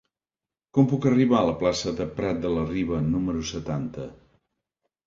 [0.77, 4.13] Com puc arribar a la plaça de Prat de la Riba número setanta?